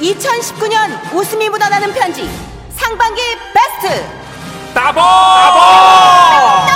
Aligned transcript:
2019년 0.00 1.12
웃음이 1.12 1.48
묻어나는 1.48 1.92
편지 1.92 2.28
상반기 2.76 3.20
베스트 3.52 4.04
따봉! 4.74 5.02
따봉! 5.02 6.68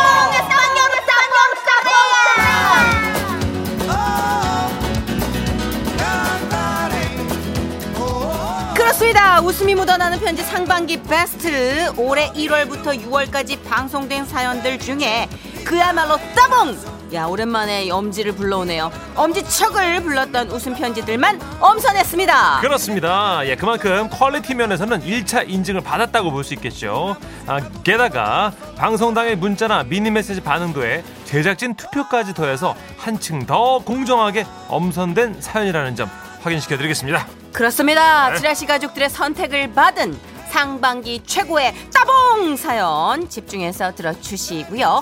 그렇습니다. 8.75 9.41
웃음이 9.41 9.75
묻어나는 9.75 10.19
편지 10.21 10.43
상반기 10.43 11.01
베스트 11.03 11.93
올해 11.97 12.31
1월부터 12.33 13.01
6월까지 13.05 13.63
방송된 13.69 14.27
사연들 14.27 14.79
중에 14.79 15.29
그야말로 15.65 16.19
따봉! 16.35 17.02
야 17.15 17.27
오랜만에 17.27 17.91
엄지를 17.91 18.33
불러오네요. 18.33 18.91
엄지척을 19.17 20.03
불렀던 20.03 20.49
웃음 20.51 20.75
편지들만 20.75 21.39
엄선했습니다. 21.61 22.61
그렇습니다. 22.61 23.47
예, 23.47 23.55
그만큼 23.55 24.09
quality 24.09 24.55
면에서는 24.55 25.03
1차 25.03 25.47
인증을 25.49 25.83
받았다고 25.83 26.31
볼 26.31 26.43
수 26.43 26.55
있겠죠. 26.55 27.17
아, 27.47 27.61
게다가 27.85 28.53
방송 28.77 29.11
당일 29.11 29.37
문자나 29.37 29.85
미니 29.85 30.11
메시지 30.11 30.41
반응도에 30.41 31.05
제작진 31.25 31.75
투표까지 31.75 32.35
더해서 32.35 32.75
한층 32.97 33.45
더 33.47 33.79
공정하게 33.81 34.47
엄선된 34.69 35.41
사연이라는 35.41 35.95
점 35.95 36.11
확인시켜 36.43 36.77
드리겠습니다. 36.79 37.27
그렇습니다. 37.53 38.31
네. 38.31 38.37
지라시 38.39 38.67
가족들의 38.67 39.11
선택을 39.11 39.73
받은 39.75 40.19
상반기 40.51 41.23
최고의 41.27 41.75
따봉 41.95 42.57
사연 42.57 43.29
집중해서 43.29 43.95
들어주시고요. 43.95 45.01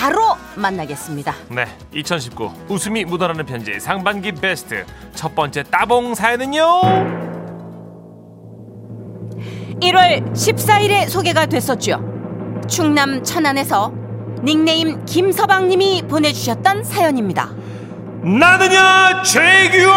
바로 0.00 0.36
만나겠습니다. 0.56 1.34
네, 1.50 1.66
2019 1.92 2.50
웃음이 2.68 3.04
묻어나는 3.04 3.46
편지 3.46 3.78
상반기 3.78 4.32
베스트 4.32 4.84
첫 5.14 5.34
번째 5.34 5.62
따봉 5.62 6.14
사연은요. 6.14 6.60
1월 9.80 10.32
14일에 10.32 11.08
소개가 11.08 11.46
됐었죠. 11.46 12.00
충남 12.68 13.22
천안에서 13.22 13.92
닉네임 14.42 15.04
김서방님이 15.04 16.02
보내주셨던 16.08 16.82
사연입니다. 16.82 17.50
나느냐 18.22 19.22
최규호! 19.22 19.92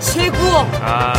최구호 0.00 0.58
아, 0.80 1.12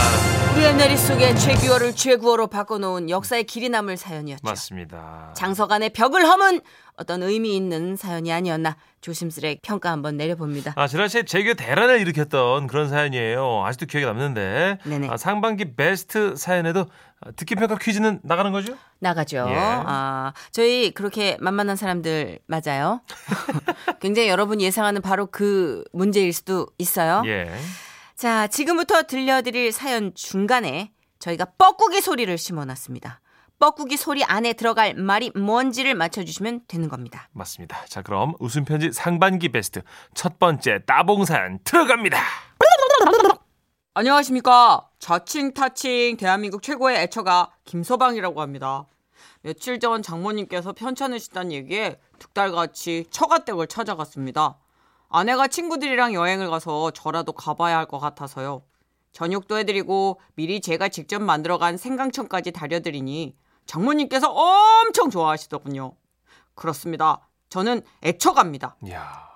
우리의 0.57 0.73
머릿속에 0.73 1.35
최규호를 1.35 1.95
최구호로 1.95 2.47
바꿔놓은 2.47 3.11
역사의 3.11 3.43
길이 3.43 3.69
남을 3.69 3.95
사연이었죠. 3.95 4.41
맞습니다. 4.43 5.31
장서간의 5.35 5.91
벽을 5.91 6.25
허문 6.25 6.61
어떤 6.95 7.21
의미 7.21 7.55
있는 7.55 7.95
사연이 7.95 8.33
아니었나 8.33 8.75
조심스레 9.01 9.59
평가 9.61 9.91
한번 9.91 10.17
내려봅니다. 10.17 10.73
아, 10.75 10.87
지라 10.87 11.07
씨의 11.07 11.25
재규 11.25 11.53
대란을 11.53 12.01
일으켰던 12.01 12.65
그런 12.65 12.89
사연이에요. 12.89 13.65
아직도 13.65 13.85
기억에 13.85 14.07
남는데. 14.07 14.79
네네. 14.83 15.09
아, 15.11 15.17
상반기 15.17 15.75
베스트 15.75 16.35
사연에도 16.35 16.87
아, 17.21 17.29
듣기 17.35 17.53
평가 17.53 17.77
퀴즈는 17.77 18.19
나가는 18.23 18.51
거죠? 18.51 18.75
나가죠. 18.97 19.45
예. 19.49 19.55
아, 19.55 20.33
저희 20.49 20.89
그렇게 20.91 21.37
만만한 21.39 21.75
사람들 21.75 22.39
맞아요. 22.47 23.01
굉장히 24.01 24.29
여러분 24.29 24.59
예상하는 24.59 25.03
바로 25.03 25.27
그 25.27 25.83
문제일 25.93 26.33
수도 26.33 26.65
있어요. 26.79 27.21
예. 27.27 27.47
자, 28.17 28.47
지금부터 28.47 29.03
들려드릴 29.03 29.71
사연 29.71 30.11
중간에 30.15 30.91
저희가 31.19 31.45
뻐꾸기 31.59 32.01
소리를 32.01 32.35
심어놨습니다. 32.35 33.21
뻐꾸기 33.59 33.95
소리 33.95 34.23
안에 34.23 34.53
들어갈 34.53 34.95
말이 34.95 35.31
뭔지를 35.35 35.93
맞춰주시면 35.93 36.61
되는 36.67 36.89
겁니다. 36.89 37.29
맞습니다. 37.33 37.85
자, 37.85 38.01
그럼 38.01 38.33
웃음 38.39 38.65
편지 38.65 38.91
상반기 38.91 39.49
베스트 39.49 39.83
첫 40.15 40.39
번째 40.39 40.79
따봉 40.87 41.25
사연 41.25 41.59
들어갑니다. 41.63 42.17
안녕하십니까. 43.93 44.89
자칭 44.97 45.53
타칭 45.53 46.17
대한민국 46.17 46.63
최고의 46.63 46.97
애처가 47.03 47.51
김서방이라고 47.65 48.41
합니다. 48.41 48.85
며칠 49.43 49.79
전 49.79 50.01
장모님께서 50.01 50.73
편찮으시다는 50.73 51.51
얘기에 51.51 51.99
득달같이 52.17 53.05
처가댁을 53.11 53.67
찾아갔습니다. 53.67 54.57
아내가 55.09 55.47
친구들이랑 55.47 56.13
여행을 56.13 56.49
가서 56.49 56.91
저라도 56.91 57.31
가봐야 57.33 57.77
할 57.77 57.87
것 57.87 57.99
같아서요. 57.99 58.63
저녁도 59.13 59.57
해드리고 59.57 60.19
미리 60.35 60.59
제가 60.61 60.89
직접 60.89 61.21
만들어간 61.21 61.77
생강청까지 61.77 62.51
다려드리니 62.51 63.35
장모님께서 63.65 64.29
엄청 64.29 65.09
좋아하시더군요. 65.09 65.93
그렇습니다. 66.55 67.27
저는 67.49 67.81
애처갑니다. 68.03 68.75
이야. 68.85 69.27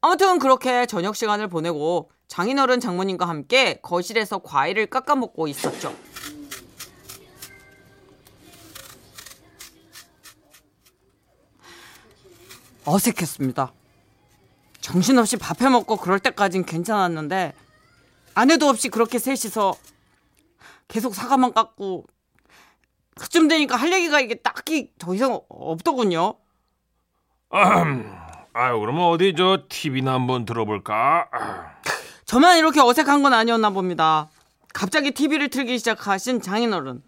아무튼 0.00 0.38
그렇게 0.40 0.86
저녁 0.86 1.14
시간을 1.14 1.48
보내고 1.48 2.10
장인어른 2.26 2.80
장모님과 2.80 3.28
함께 3.28 3.74
거실에서 3.82 4.38
과일을 4.38 4.86
깎아 4.86 5.14
먹고 5.14 5.46
있었죠. 5.46 5.94
어색했습니다. 12.84 13.72
정신없이 14.82 15.38
밥해 15.38 15.70
먹고 15.70 15.96
그럴 15.96 16.18
때까진 16.18 16.66
괜찮았는데 16.66 17.54
아내도 18.34 18.68
없이 18.68 18.90
그렇게 18.90 19.18
셋이서 19.18 19.74
계속 20.88 21.14
사과만 21.14 21.54
깎고 21.54 22.04
그쯤 23.14 23.48
되니까 23.48 23.76
할 23.76 23.92
얘기가 23.92 24.20
이게 24.20 24.34
딱히 24.34 24.90
더 24.98 25.14
이상 25.14 25.40
없더군요. 25.48 26.34
아유, 27.50 28.80
그러면 28.80 29.04
어디 29.04 29.34
저 29.36 29.62
TV나 29.68 30.14
한번 30.14 30.44
들어볼까? 30.44 31.28
아, 31.30 31.72
저만 32.24 32.58
이렇게 32.58 32.80
어색한 32.80 33.22
건 33.22 33.32
아니었나 33.32 33.70
봅니다. 33.70 34.28
갑자기 34.74 35.12
TV를 35.12 35.48
틀기 35.48 35.78
시작하신 35.78 36.42
장인어른. 36.42 37.02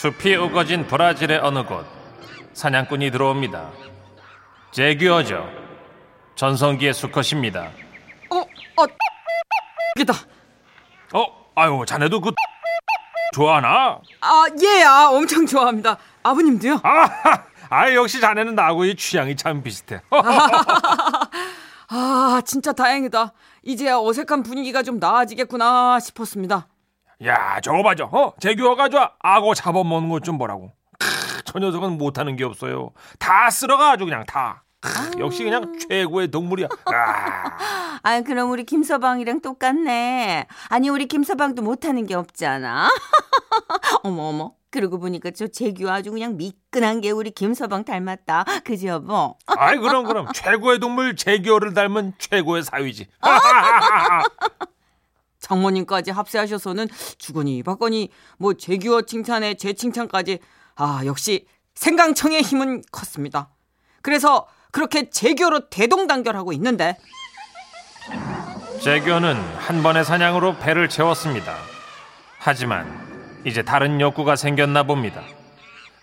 숲이 0.00 0.34
우거진 0.34 0.86
브라질의 0.86 1.40
어느 1.40 1.62
곳 1.62 1.84
사냥꾼이 2.54 3.10
들어옵니다. 3.10 3.70
제규어죠. 4.70 5.46
전성기의 6.36 6.94
수컷입니다. 6.94 7.68
어, 8.30 8.36
어, 8.38 8.86
이다. 9.98 10.14
어, 11.12 11.50
아유, 11.54 11.84
자네도 11.86 12.18
그 12.22 12.30
좋아하나? 13.34 14.00
아, 14.22 14.46
예, 14.62 14.84
아, 14.84 15.10
엄청 15.10 15.44
좋아합니다. 15.44 15.98
아버님도요? 16.22 16.80
아, 16.82 17.44
아 17.68 17.92
역시 17.92 18.22
자네는 18.22 18.54
나하고 18.54 18.86
이 18.86 18.96
취향이 18.96 19.36
참 19.36 19.62
비슷해. 19.62 20.00
아, 21.90 22.40
진짜 22.46 22.72
다행이다. 22.72 23.34
이제야 23.64 23.98
어색한 23.98 24.44
분위기가 24.44 24.82
좀 24.82 24.98
나아지겠구나 24.98 26.00
싶었습니다. 26.00 26.68
야, 27.24 27.60
저거 27.60 27.82
봐줘. 27.82 28.04
어, 28.12 28.32
제규어가 28.40 28.88
좋아. 28.88 29.12
악어 29.20 29.54
잡아먹는 29.54 30.08
것 30.08 30.20
좀 30.20 30.38
보라고. 30.38 30.72
크, 30.98 31.42
저 31.44 31.58
녀석은 31.58 31.98
못하는 31.98 32.36
게 32.36 32.44
없어요. 32.44 32.90
다 33.18 33.50
쓸어가 33.50 33.90
아주 33.92 34.04
그냥 34.04 34.24
다. 34.26 34.64
크, 34.80 35.18
역시 35.18 35.44
그냥 35.44 35.78
최고의 35.78 36.28
동물이야. 36.30 36.68
아, 36.86 37.58
아, 38.02 38.20
그럼 38.22 38.50
우리 38.50 38.64
김서방이랑 38.64 39.42
똑같네. 39.42 40.46
아니, 40.70 40.88
우리 40.88 41.06
김서방도 41.06 41.60
못하는 41.62 42.06
게 42.06 42.14
없잖아. 42.14 42.88
어머, 44.02 44.22
어머. 44.24 44.52
그러고 44.70 44.98
보니까 45.00 45.32
저 45.32 45.48
재규 45.48 45.90
아주 45.90 46.12
그냥 46.12 46.36
미끈한 46.36 47.00
게 47.00 47.10
우리 47.10 47.32
김서방 47.32 47.84
닮았다. 47.84 48.44
그지, 48.64 48.86
여보? 48.86 49.36
아이 49.58 49.76
그럼 49.78 50.04
그럼 50.04 50.28
최고의 50.32 50.78
동물 50.78 51.16
제규어를 51.16 51.74
닮은 51.74 52.14
최고의 52.18 52.62
사위지. 52.62 53.08
장모님까지 55.50 56.12
합세하셔서는 56.12 56.88
주거니 57.18 57.62
받거니 57.62 58.10
뭐 58.38 58.54
제규어 58.54 59.02
칭찬에 59.02 59.54
제 59.54 59.72
칭찬까지 59.72 60.38
아 60.76 61.02
역시 61.04 61.46
생강청의 61.74 62.42
힘은 62.42 62.82
컸습니다. 62.92 63.50
그래서 64.02 64.46
그렇게 64.70 65.10
제규어로 65.10 65.68
대동단결하고 65.68 66.52
있는데 66.54 66.96
제규어는 68.82 69.36
한 69.56 69.82
번의 69.82 70.04
사냥으로 70.04 70.56
배를 70.58 70.88
채웠습니다. 70.88 71.54
하지만 72.38 72.86
이제 73.44 73.62
다른 73.62 74.00
욕구가 74.00 74.36
생겼나 74.36 74.84
봅니다. 74.84 75.22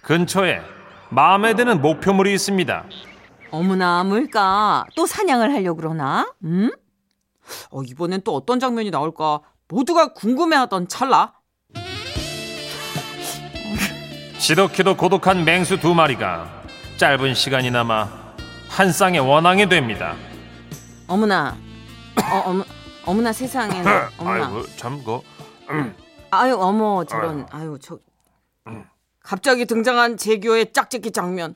근처에 0.04 0.62
마음에 1.10 1.56
드는 1.56 1.82
목표물이 1.82 2.34
있습니다. 2.34 2.86
어머나, 3.50 4.04
뭘까? 4.04 4.86
또 4.96 5.08
사냥을 5.08 5.54
하려고 5.54 5.78
그러나? 5.78 6.32
음? 6.44 6.72
어, 7.72 7.82
이번엔 7.84 8.22
또 8.24 8.36
어떤 8.36 8.60
장면이 8.60 8.92
나올까 8.92 9.42
모두가 9.68 10.14
궁금해하던 10.14 10.88
찰나 10.88 11.34
지독히도 14.40 14.96
고독한 14.96 15.44
맹수 15.44 15.80
두 15.80 15.94
마리가 15.94 16.64
짧은 16.98 17.34
시간이나마 17.34 18.08
한 18.70 18.92
쌍의 18.92 19.20
원앙이 19.20 19.68
됩니다. 19.70 20.16
어머나. 21.08 21.58
어, 22.32 22.44
어머, 22.46 22.64
어머나 23.06 23.34
세상에. 23.34 23.80
어머나. 24.18 24.46
아이고 24.48 24.66
참고 24.76 25.24
아유, 26.32 26.56
어머, 26.60 27.04
저런. 27.06 27.46
아유, 27.52 27.78
저. 27.82 27.98
갑자기 29.22 29.66
등장한 29.66 30.18
제규어의 30.18 30.72
짝짓기 30.74 31.12
장면 31.12 31.56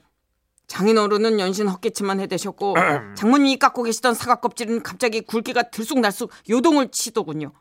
장인어른은 0.72 1.42
연신 1.42 1.68
헛기침만 1.68 2.22
해대셨고 2.22 2.76
장모님이 3.18 3.58
깎고 3.58 3.84
계시던 3.84 4.14
사과 4.14 4.36
껍질은 4.36 4.84
갑자기 4.84 5.20
굵기가 5.20 5.64
들쑥날쑥 5.64 6.32
요동을 6.50 6.92
치더군요. 6.92 7.52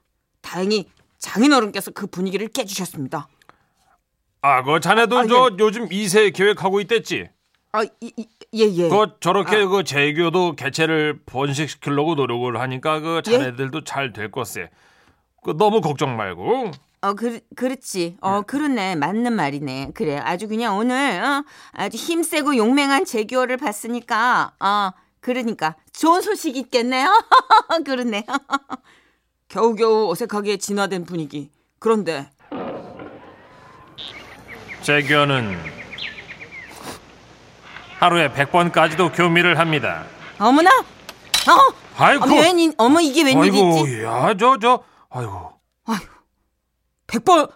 다행히 0.40 0.86
장인어른께서 1.18 1.90
그 1.90 2.06
분위기를 2.06 2.46
깨주셨습니다. 2.46 3.26
아, 4.42 4.62
그 4.62 4.78
자네도 4.78 5.18
아, 5.18 5.26
저 5.26 5.50
요즘 5.58 5.88
2세 5.88 6.32
계획하고 6.32 6.80
있댔지? 6.82 7.28
아, 7.72 7.82
이, 7.82 7.90
이, 8.00 8.28
예, 8.54 8.64
예. 8.64 8.88
그 8.88 9.06
저렇게 9.18 9.56
아. 9.56 9.66
그 9.66 9.82
재교도 9.82 10.54
개체를 10.54 11.20
번식시키려고 11.26 12.14
노력을 12.14 12.58
하니까 12.60 13.00
그 13.00 13.22
예? 13.26 13.30
자네들도 13.32 13.82
잘될 13.82 14.30
것세. 14.30 14.70
그 15.42 15.56
너무 15.56 15.80
걱정 15.80 16.16
말고. 16.16 16.70
어, 17.02 17.14
그, 17.14 17.40
그렇지. 17.56 18.16
어, 18.20 18.42
그렇네. 18.42 18.94
맞는 18.96 19.32
말이네. 19.32 19.92
그래. 19.94 20.18
아주 20.18 20.48
그냥 20.48 20.76
오늘, 20.76 21.22
어, 21.22 21.44
아주 21.72 21.96
힘세고 21.96 22.56
용맹한 22.56 23.06
재규어를 23.06 23.56
봤으니까, 23.56 24.52
어, 24.60 24.90
그러니까. 25.20 25.76
좋은 25.92 26.20
소식 26.20 26.56
있겠네요? 26.56 27.08
그렇네. 27.86 28.26
겨우겨우 29.48 30.10
어색하게 30.10 30.58
진화된 30.58 31.06
분위기. 31.06 31.50
그런데 31.78 32.30
재교는 34.82 35.58
하루에 37.98 38.28
100번까지도 38.30 39.14
교미를 39.14 39.58
합니다. 39.58 40.04
어머나! 40.38 40.70
어! 40.70 41.74
아이고. 41.96 42.24
어머, 42.24 42.34
웬, 42.40 42.72
어머, 42.78 43.00
이게 43.00 43.22
웬일이지? 43.24 43.58
아이고, 43.58 44.02
야, 44.04 44.34
저, 44.38 44.58
저, 44.58 44.82
아이고. 45.10 45.59
100번 47.10 47.50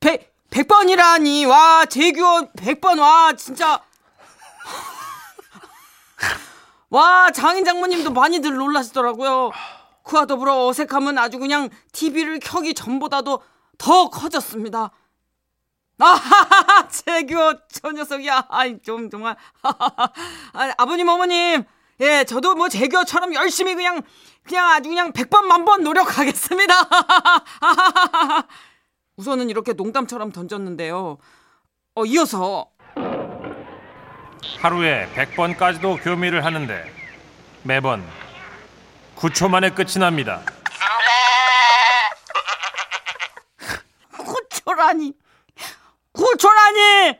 100 0.00 0.32
100번이라니. 0.50 1.46
와, 1.46 1.84
재규어 1.84 2.48
100번. 2.56 3.00
와, 3.00 3.32
진짜 3.34 3.82
와, 6.90 7.30
장인 7.30 7.64
장모님도 7.66 8.12
많이들 8.12 8.54
놀라시더라고요. 8.54 9.50
그와 10.04 10.24
더불어 10.24 10.66
어색함은 10.66 11.18
아주 11.18 11.38
그냥 11.38 11.68
TV를 11.92 12.40
켜기 12.40 12.72
전보다도 12.72 13.42
더 13.76 14.08
커졌습니다. 14.08 14.90
아하하하, 16.00 16.88
재규어 16.88 17.56
저 17.70 17.90
녀석이야. 17.92 18.46
아이, 18.48 18.80
좀, 18.82 19.10
정말. 19.10 19.36
아, 19.62 20.72
아버님, 20.78 21.08
어머님. 21.08 21.64
예, 22.00 22.24
저도 22.24 22.54
뭐 22.54 22.68
재규어처럼 22.68 23.34
열심히 23.34 23.74
그냥, 23.74 24.00
그냥 24.44 24.68
아주 24.70 24.88
그냥 24.88 25.12
100번, 25.12 25.42
만 25.44 25.64
번 25.66 25.82
노력하겠습니다. 25.82 26.74
우선은 29.18 29.50
이렇게 29.50 29.72
농담처럼 29.72 30.30
던졌는데요. 30.30 31.18
어, 31.96 32.04
이어서 32.04 32.70
하루에 34.60 35.08
100번까지도 35.12 36.02
교미를 36.02 36.44
하는데 36.44 36.84
매번 37.64 38.04
9초 39.16 39.50
만에 39.50 39.70
끝이 39.70 39.94
납니다. 39.98 40.42
구초라니 44.24 45.14
구초라니 46.12 47.18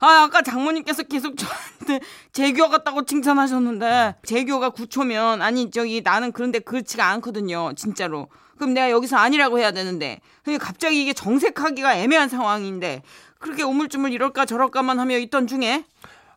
아 0.00 0.24
아까 0.24 0.42
장모님께서 0.42 1.04
계속 1.04 1.36
저한테 1.38 2.04
재규어 2.32 2.68
같다고 2.68 3.04
칭찬하셨는데 3.04 4.16
재규어가 4.26 4.70
구초면 4.70 5.40
아니 5.40 5.70
저기 5.70 6.02
나는 6.02 6.32
그런데 6.32 6.58
그렇지가 6.58 7.08
않거든요 7.10 7.72
진짜로 7.74 8.28
그럼 8.56 8.74
내가 8.74 8.90
여기서 8.90 9.16
아니라고 9.16 9.58
해야 9.58 9.72
되는데 9.72 10.20
갑자기 10.60 11.02
이게 11.02 11.12
정색하기가 11.12 11.96
애매한 11.96 12.28
상황인데 12.28 13.02
그렇게 13.38 13.62
우물쭈물 13.62 14.12
이럴까 14.12 14.46
저럴까만 14.46 14.98
하며 14.98 15.18
있던 15.18 15.46
중에 15.46 15.84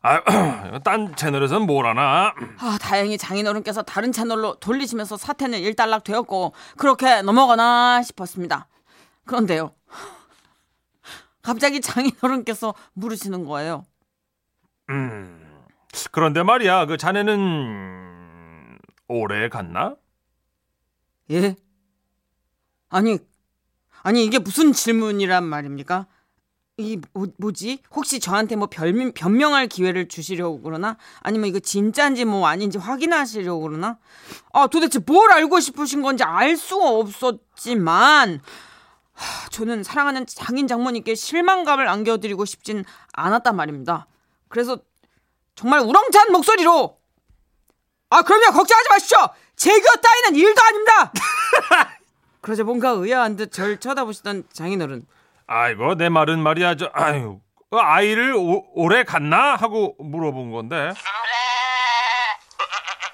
아, 0.02 0.20
딴 0.82 1.14
채널에서는 1.14 1.66
뭘 1.66 1.86
하나? 1.86 2.32
아, 2.58 2.78
다행히 2.80 3.18
장인어른께서 3.18 3.82
다른 3.82 4.12
채널로 4.12 4.54
돌리시면서 4.54 5.16
사태는 5.18 5.58
일단락 5.60 6.04
되었고 6.04 6.54
그렇게 6.78 7.20
넘어가나 7.22 8.02
싶었습니다. 8.02 8.66
그런데요. 9.26 9.74
갑자기 11.42 11.80
장인어른께서 11.80 12.74
물으시는 12.94 13.44
거예요. 13.44 13.84
음. 14.88 15.46
그런데 16.12 16.42
말이야, 16.42 16.86
그 16.86 16.96
자네는 16.96 18.78
오래 19.08 19.48
갔나? 19.48 19.96
예? 21.30 21.56
아니, 22.90 23.18
아니 24.02 24.24
이게 24.24 24.38
무슨 24.38 24.72
질문이란 24.72 25.44
말입니까? 25.44 26.06
이 26.76 26.98
뭐, 27.12 27.26
뭐지? 27.36 27.82
혹시 27.90 28.20
저한테 28.20 28.56
뭐 28.56 28.68
별명, 28.68 29.12
변명할 29.12 29.66
기회를 29.66 30.08
주시려고 30.08 30.60
그러나? 30.62 30.96
아니면 31.20 31.48
이거 31.48 31.60
진짜인지 31.60 32.24
뭐 32.24 32.46
아닌지 32.46 32.78
확인하시려고 32.78 33.60
그러나? 33.60 33.98
아 34.52 34.66
도대체 34.66 34.98
뭘 34.98 35.30
알고 35.30 35.60
싶으신 35.60 36.00
건지 36.02 36.24
알 36.24 36.56
수가 36.56 36.88
없었지만 36.88 38.40
하, 39.12 39.48
저는 39.50 39.82
사랑하는 39.82 40.24
장인 40.26 40.66
장모님께 40.66 41.14
실망감을 41.14 41.86
안겨드리고 41.86 42.46
싶진 42.46 42.84
않았단 43.12 43.54
말입니다. 43.54 44.06
그래서 44.48 44.78
정말 45.54 45.80
우렁찬 45.80 46.32
목소리로 46.32 46.98
아 48.08 48.22
그럼요 48.22 48.52
걱정하지 48.56 48.88
마십시오 48.88 49.18
재규어 49.56 49.92
따위는 50.02 50.36
일도 50.40 50.60
아닙니다 50.62 51.12
그러자 52.40 52.64
뭔가 52.64 52.90
의아한 52.90 53.36
듯 53.36 53.52
절 53.52 53.78
쳐다보시던 53.78 54.44
장인어른 54.52 55.02
아이고, 55.46 55.96
내 55.96 56.08
말은 56.08 56.40
말이야, 56.42 56.76
저, 56.76 56.90
아유, 56.92 57.40
그 57.70 57.78
아이를 57.78 58.34
오, 58.36 58.64
오래 58.74 59.02
갔나? 59.02 59.56
하고 59.56 59.96
물어본 59.98 60.52
건데. 60.52 60.92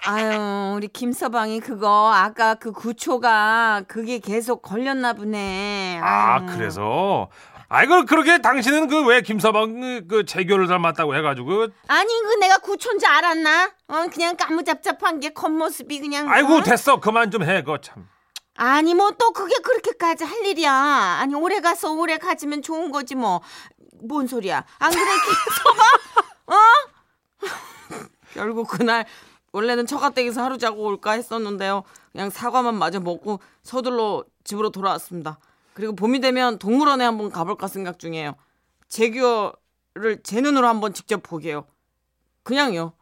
아유, 0.09 0.75
우리 0.77 0.87
김서방이 0.89 1.61
그거, 1.61 2.13
아까 2.15 2.55
그 2.55 2.73
구초가, 2.73 3.85
그게 3.89 4.19
계속 4.19 4.63
걸렸나 4.63 5.15
보네. 5.15 5.99
아, 6.03 6.37
아유. 6.37 6.47
그래서. 6.55 7.29
아이고, 7.69 8.05
그렇게 8.05 8.39
당신은 8.39 8.87
그 8.87 9.07
왜 9.07 9.23
김서방 9.23 9.81
그, 9.81 10.07
그 10.07 10.25
재교를 10.25 10.69
닮았다고 10.69 11.17
해가지고. 11.17 11.69
아니, 11.89 12.09
그 12.23 12.35
내가 12.39 12.59
구초인지 12.59 13.05
알았나? 13.07 13.73
어, 13.89 14.07
그냥 14.13 14.37
까무잡잡한 14.37 15.19
게 15.21 15.31
겉모습이 15.31 16.01
그냥. 16.01 16.29
아이고, 16.31 16.57
어? 16.57 16.63
됐어. 16.63 17.01
그만 17.01 17.31
좀 17.33 17.43
해, 17.43 17.63
그거 17.63 17.79
참. 17.79 18.07
아니, 18.57 18.95
뭐 18.95 19.11
또 19.13 19.33
그게 19.33 19.57
그렇게까지 19.59 20.25
할 20.25 20.45
일이야. 20.47 20.73
아니, 20.73 21.35
오래 21.35 21.61
가서 21.61 21.93
오래 21.93 22.19
가지면 22.19 22.63
좋은 22.63 22.91
거지, 22.91 23.15
뭐. 23.15 23.41
뭔 24.03 24.27
소리야. 24.27 24.65
안 24.79 24.91
그래, 24.91 25.05
김서방? 25.05 25.87
어? 26.47 26.87
결국 28.35 28.69
그날 28.69 29.07
원래는 29.53 29.87
처가댁에서 29.87 30.43
하루 30.43 30.59
자고 30.59 30.83
올까 30.85 31.13
했었는데요 31.13 31.83
그냥 32.13 32.31
사과만 32.31 32.75
마저 32.77 33.01
먹고 33.01 33.41
서둘러 33.63 34.25
집으로 34.45 34.71
돌아왔습니다 34.71 35.39
그리고 35.75 35.95
봄이 35.95 36.21
되면 36.21 36.59
동물원에 36.59 37.05
한번 37.05 37.31
가볼까 37.31 37.69
생각 37.69 37.99
중이에요 37.99 38.35
재규어를 38.89 40.23
제 40.23 40.41
눈으로 40.41 40.69
한번 40.69 40.93
직접 40.93 41.23
보게요 41.23 41.67
그냥요 42.43 42.93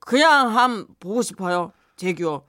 그냥 0.00 0.56
한 0.56 0.86
보고 0.98 1.22
싶어요 1.22 1.72
재규어 1.96 2.44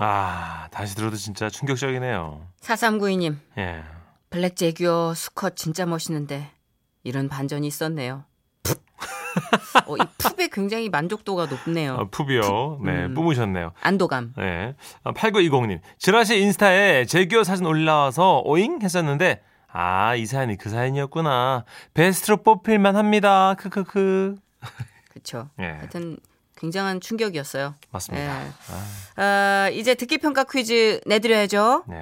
아, 0.00 0.68
다시 0.70 0.94
들어도 0.96 1.16
진짜 1.16 1.48
충격적이네요. 1.50 2.46
4392님, 2.60 3.36
예. 3.58 3.82
블랙 4.30 4.56
제규어 4.56 5.14
수컷 5.14 5.56
진짜 5.56 5.86
멋있는데, 5.86 6.50
이런 7.04 7.28
반전이 7.28 7.66
있었네요. 7.66 8.24
어, 9.86 9.96
이 9.96 10.00
풋에 10.18 10.48
굉장히 10.52 10.88
만족도가 10.88 11.46
높네요. 11.46 11.94
어, 11.94 12.08
푸비요. 12.10 12.80
네, 12.84 13.06
음. 13.06 13.14
뿜으셨네요. 13.14 13.72
안도감. 13.80 14.34
네. 14.36 14.74
아, 15.04 15.12
8920님. 15.12 15.80
지라시 15.98 16.38
인스타에 16.40 17.04
재규어 17.06 17.42
사진 17.44 17.66
올라와서 17.66 18.42
오잉? 18.44 18.80
했었는데, 18.82 19.42
아, 19.68 20.14
이 20.14 20.26
사연이 20.26 20.56
그 20.56 20.68
사연이었구나. 20.68 21.64
베스트로 21.94 22.42
뽑힐만 22.42 22.96
합니다. 22.96 23.54
크크크. 23.58 24.36
그쵸. 25.10 25.48
예. 25.60 25.64
하여튼, 25.64 26.18
굉장한 26.62 27.00
충격이었어요. 27.00 27.74
맞습니다. 27.90 28.44
예. 28.44 28.50
아, 29.16 29.68
이제 29.72 29.96
듣기 29.96 30.18
평가 30.18 30.44
퀴즈 30.44 31.00
내드려야죠. 31.06 31.84
네. 31.88 31.96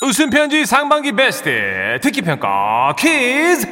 웃음 0.00 0.30
편지 0.30 0.64
상반기 0.64 1.12
베스트 1.12 2.00
듣기 2.02 2.22
평가 2.22 2.96
퀴즈. 2.98 3.68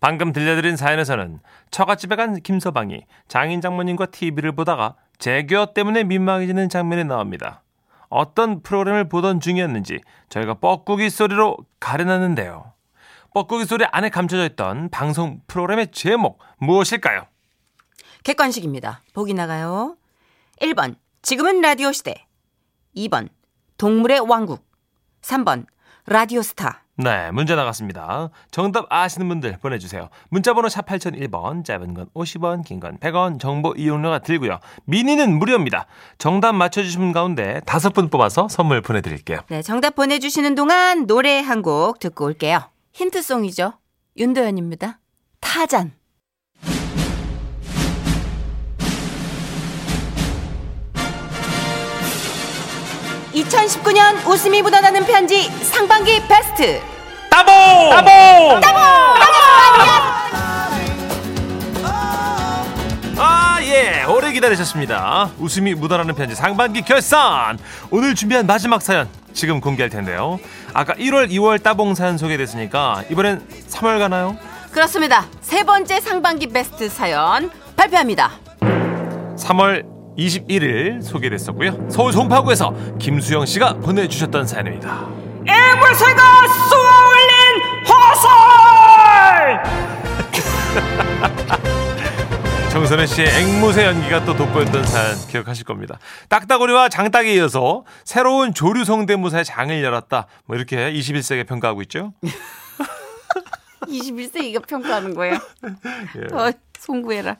방금 0.00 0.32
들려드린 0.32 0.76
사연에서는 0.76 1.40
처갓집에 1.70 2.16
간 2.16 2.40
김서방이 2.40 3.04
장인 3.28 3.60
장모님과 3.60 4.06
TV를 4.06 4.52
보다가 4.52 4.94
재규어 5.18 5.74
때문에 5.74 6.04
민망해지는 6.04 6.70
장면이 6.70 7.04
나옵니다. 7.04 7.62
어떤 8.08 8.62
프로그램을 8.62 9.10
보던 9.10 9.40
중이었는지 9.40 10.00
저희가 10.30 10.54
뻐꾸기 10.54 11.10
소리로 11.10 11.58
가려놨는데요. 11.80 12.72
뻐꾸기 13.34 13.66
소리 13.66 13.84
안에 13.92 14.08
감춰져 14.08 14.46
있던 14.46 14.88
방송 14.88 15.42
프로그램의 15.46 15.88
제목 15.92 16.38
무엇일까요? 16.56 17.26
객관식입니다. 18.24 19.02
보기 19.12 19.34
나가요. 19.34 19.96
1번, 20.60 20.96
지금은 21.22 21.60
라디오 21.60 21.92
시대. 21.92 22.26
2번, 22.96 23.28
동물의 23.78 24.20
왕국. 24.20 24.64
3번, 25.22 25.66
라디오 26.06 26.42
스타. 26.42 26.84
네, 26.96 27.30
문제 27.30 27.54
나갔습니다. 27.54 28.28
정답 28.50 28.84
아시는 28.92 29.26
분들 29.28 29.56
보내주세요. 29.62 30.10
문자번호 30.28 30.68
샵 30.68 30.84
8001번, 30.84 31.64
짧은 31.64 31.94
건 31.94 32.08
50원, 32.14 32.62
긴 32.62 32.78
건 32.78 32.98
100원, 32.98 33.40
정보 33.40 33.72
이용료가 33.74 34.18
들고요. 34.18 34.58
미니는 34.84 35.38
무료입니다. 35.38 35.86
정답 36.18 36.52
맞춰주신 36.52 37.00
분 37.00 37.12
가운데 37.12 37.60
다섯 37.64 37.94
분 37.94 38.10
뽑아서 38.10 38.48
선물 38.48 38.82
보내드릴게요. 38.82 39.40
네, 39.48 39.62
정답 39.62 39.94
보내주시는 39.94 40.54
동안 40.54 41.06
노래 41.06 41.40
한 41.40 41.62
곡 41.62 42.00
듣고 42.00 42.26
올게요. 42.26 42.60
힌트송이죠. 42.92 43.72
윤도현입니다. 44.18 44.98
타잔. 45.40 45.92
2019년 53.34 54.26
웃음이 54.26 54.62
묻어나는 54.62 55.04
편지 55.06 55.42
상반기 55.64 56.20
베스트 56.26 56.80
따봉! 57.30 57.50
따봉! 58.60 58.80
아, 63.22 63.58
예. 63.62 64.04
오래 64.04 64.32
기다리셨습니다. 64.32 65.30
웃음이 65.38 65.74
묻어나는 65.74 66.14
편지 66.14 66.34
상반기 66.34 66.80
결산. 66.82 67.58
오늘 67.90 68.14
준비한 68.14 68.46
마지막 68.46 68.80
사연 68.80 69.08
지금 69.34 69.60
공개할 69.60 69.90
텐데요. 69.90 70.40
아까 70.72 70.94
1월, 70.94 71.30
2월 71.30 71.62
따봉 71.62 71.94
사연 71.94 72.16
소개됐으니까 72.18 73.04
이번엔 73.10 73.46
3월 73.68 73.98
가나요? 73.98 74.36
그렇습니다. 74.72 75.26
세 75.42 75.64
번째 75.64 76.00
상반기 76.00 76.46
베스트 76.46 76.88
사연 76.88 77.50
발표합니다. 77.76 78.32
3월 79.36 79.84
21일 80.20 81.02
소개됐었고요. 81.02 81.88
서울 81.90 82.12
송파구에서 82.12 82.98
김수영 82.98 83.46
씨가 83.46 83.74
보내주셨던 83.74 84.46
사연입니다. 84.46 85.08
앵무새가 85.46 86.22
쏘아올린 86.68 87.84
화살! 87.86 89.62
정선혜 92.70 93.06
씨의 93.06 93.28
앵무새 93.28 93.84
연기가 93.84 94.24
또 94.24 94.36
돋보였던 94.36 94.84
사연 94.84 95.16
기억하실 95.28 95.64
겁니다. 95.64 95.98
딱따구리와 96.28 96.88
장딱에 96.88 97.34
이어서 97.34 97.84
새로운 98.04 98.54
조류 98.54 98.84
성대모사의 98.84 99.44
장을 99.44 99.82
열었다. 99.82 100.26
뭐 100.44 100.56
이렇게 100.56 100.92
21세기에 100.92 101.48
평가하고 101.48 101.82
있죠. 101.82 102.12
21세기가 103.88 104.66
평가하는 104.68 105.14
거예요. 105.14 105.34
예. 106.16 106.26
어, 106.80 106.84
송구해라. 106.86 107.36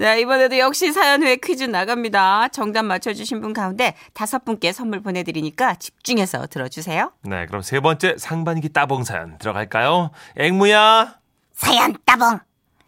자, 0.00 0.14
이번에도 0.14 0.58
역시 0.58 0.92
사연 0.92 1.22
후에 1.22 1.36
퀴즈 1.36 1.64
나갑니다. 1.64 2.48
정답 2.48 2.84
맞춰주신 2.84 3.40
분 3.40 3.52
가운데 3.52 3.94
다섯 4.14 4.44
분께 4.44 4.72
선물 4.72 5.02
보내드리니까 5.02 5.74
집중해서 5.74 6.46
들어주세요. 6.46 7.12
네, 7.22 7.46
그럼 7.46 7.62
세 7.62 7.80
번째 7.80 8.16
상반기 8.18 8.68
따봉 8.68 9.04
사연 9.04 9.38
들어갈까요? 9.38 10.10
앵무야. 10.36 11.18
사연 11.52 11.94
따봉 12.04 12.38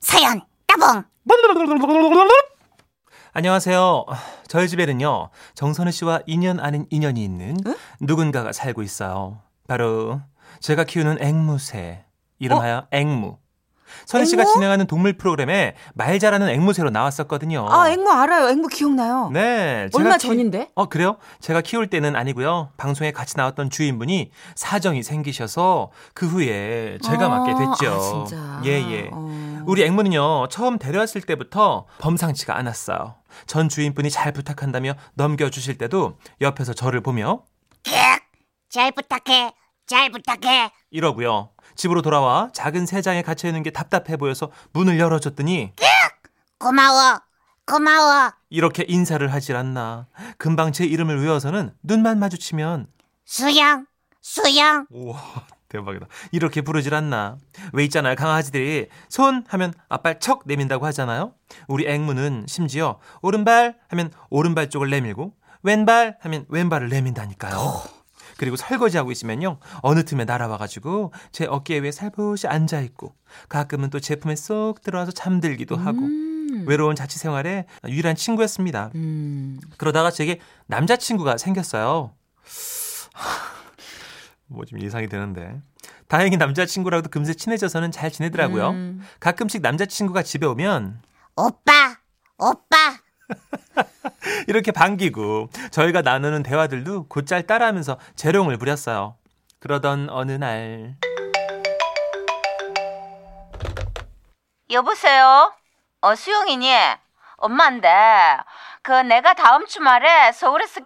사연 0.01 0.41
따봉 0.67 1.05
안녕하세요. 3.33 4.07
저희 4.47 4.69
집에는요, 4.69 5.31
정선우 5.55 5.91
씨와 5.91 6.21
인연 6.27 6.61
아닌 6.61 6.87
인연이 6.91 7.25
있는 7.25 7.57
누군가가 8.01 8.53
살고 8.53 8.83
있어요. 8.83 9.41
바로 9.67 10.21
제가 10.61 10.85
키우는 10.85 11.21
앵무새. 11.21 12.05
이름하여 12.39 12.89
앵무. 12.91 13.39
선우 14.07 14.25
씨가? 14.25 14.45
진행하는 14.45 14.87
동물 14.87 15.13
프로그램에 15.15 15.75
말 15.95 16.19
잘하는 16.19 16.49
앵무새로 16.49 16.91
나왔었거든요. 16.91 17.67
아, 17.71 17.91
앵무 17.91 18.11
알아요. 18.11 18.49
앵무 18.49 18.69
기억나요. 18.69 19.31
네. 19.33 19.89
얼마 19.95 20.17
키- 20.17 20.27
전인데? 20.29 20.71
어, 20.75 20.87
그래요? 20.89 21.17
제가 21.41 21.61
키울 21.61 21.89
때는 21.89 22.17
아니고요. 22.17 22.71
방송에 22.77 23.13
같이 23.13 23.37
나왔던 23.37 23.71
주인분이 23.71 24.31
사정이 24.55 25.03
생기셔서 25.03 25.91
그 26.15 26.27
후에 26.27 26.99
제가 27.03 27.27
아, 27.27 27.29
맡게 27.29 27.53
됐죠. 27.53 27.93
아, 27.93 28.01
진짜. 28.27 28.61
예, 28.65 28.71
예. 28.91 29.11
어. 29.13 29.63
우리 29.67 29.85
앵무는요, 29.85 30.49
처음 30.49 30.79
데려왔을 30.79 31.21
때부터 31.23 31.87
범상치가 31.99 32.57
않았어요. 32.57 33.15
전 33.47 33.69
주인분이 33.69 34.11
잘 34.11 34.33
부탁한다며 34.33 34.95
넘겨주실 35.15 35.79
때도 35.79 36.19
옆에서 36.41 36.73
저를 36.73 37.01
보며 37.01 37.43
잘 38.71 38.91
부탁해 38.93 39.53
잘 39.87 40.11
부탁해 40.11 40.71
이러고요. 40.91 41.51
집으로 41.75 42.03
돌아와 42.03 42.51
작은 42.53 42.87
새장에 42.87 43.23
갇혀 43.23 43.49
있는 43.49 43.63
게 43.63 43.71
답답해 43.71 44.17
보여서 44.17 44.51
문을 44.73 44.99
열어줬더니 44.99 45.73
고마워 46.59 47.21
고마워 47.67 48.33
이렇게 48.51 48.85
인사를 48.87 49.33
하질 49.33 49.57
않나. 49.57 50.07
금방 50.39 50.73
제 50.73 50.85
이름을 50.85 51.23
외워서는 51.23 51.75
눈만 51.83 52.19
마주치면 52.19 52.87
수영 53.25 53.87
수영 54.21 54.87
우와 54.91 55.19
대박이다. 55.69 56.07
이렇게 56.31 56.61
부르질 56.61 56.95
않나. 56.95 57.39
왜 57.73 57.85
있잖아요 57.85 58.15
강아지들이 58.15 58.89
손 59.09 59.45
하면 59.49 59.73
앞발 59.89 60.21
척 60.21 60.43
내민다고 60.47 60.87
하잖아요. 60.87 61.35
우리 61.67 61.89
앵무는 61.89 62.45
심지어 62.49 62.99
오른발 63.23 63.77
하면 63.89 64.13
오른발 64.31 64.71
쪽을 64.71 64.91
내밀고 64.91 65.35
왼발 65.63 66.19
하면 66.21 66.45
왼발을 66.49 66.91
내민다니까요. 66.91 67.83
그리고 68.37 68.57
설거지하고 68.57 69.13
있으면요 69.13 69.59
어느 69.83 70.05
틈에 70.05 70.25
날아와가지고 70.25 71.13
제 71.33 71.47
어깨 71.47 71.79
위에 71.79 71.91
살포시 71.93 72.47
앉아있고 72.49 73.15
가끔은 73.49 73.91
또 73.91 74.01
제품에 74.01 74.37
쏙 74.37 74.83
들어와서 74.83 75.13
잠들기도 75.13 75.77
하고 75.77 76.01
외로운 76.67 76.95
자취 76.97 77.19
생활에 77.19 77.67
유일한 77.89 78.15
친구였습니다. 78.17 78.91
음. 78.95 79.61
그러다가 79.77 80.11
제게 80.11 80.41
남자친구가 80.67 81.37
생겼어요. 81.39 82.13
뭐 84.47 84.65
좀 84.65 84.81
예상이 84.81 85.09
되는데. 85.09 85.61
다행히 86.07 86.37
남자친구랑도 86.37 87.09
금세 87.09 87.35
친해져서는 87.35 87.91
잘 87.91 88.11
지내더라고요. 88.11 88.71
음. 88.71 89.03
가끔씩 89.21 89.63
남자친구가 89.63 90.23
집에 90.23 90.47
오면 90.47 91.01
오빠 91.37 91.99
오빠 92.39 92.77
이렇게 94.49 94.73
반기고 94.73 95.51
저희가 95.71 96.03
나누는 96.03 96.43
대화들도 96.43 97.09
곧잘 97.09 97.47
따라하면서 97.47 97.99
재롱을 98.17 98.57
부렸어요. 98.59 99.17
그러던 99.61 100.09
어느 100.11 100.33
날 100.33 100.97
여보세요? 104.71 105.53
어, 106.01 106.15
수영이니? 106.15 106.71
엄마인데, 107.37 107.89
그 108.83 108.93
내가 108.93 109.35
다음 109.35 109.67
주말에 109.67 110.33
서울에서 110.33 110.81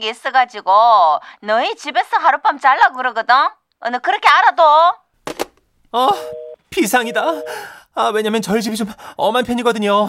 이 0.00 0.06
있어가지고, 0.06 1.20
너희 1.42 1.74
집에서 1.76 2.16
하룻밤 2.16 2.58
잘라 2.58 2.90
그러거든? 2.90 3.34
어, 3.80 3.90
너 3.90 3.98
그렇게 3.98 4.28
알아둬? 4.28 4.96
어 5.92 6.08
비상이다. 6.70 7.22
아 7.96 8.08
왜냐면 8.08 8.42
저희 8.42 8.60
집이 8.60 8.76
좀 8.76 8.88
엄한 9.16 9.44
편이거든요. 9.44 10.08